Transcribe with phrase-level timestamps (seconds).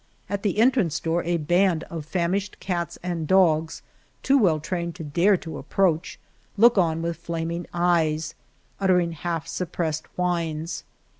[0.31, 3.83] At the entrance door a band of famished cats and dogs,
[4.23, 6.19] too well trained to dare to approach,
[6.57, 8.33] look on with flaming eyes,
[8.79, 10.85] uttering half suppressed whines.